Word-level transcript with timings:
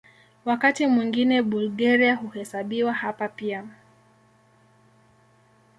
Wakati 0.45 0.87
mwingine 0.87 1.41
Bulgaria 1.41 2.15
huhesabiwa 2.15 2.93
hapa 2.93 3.29
pia. 3.29 3.65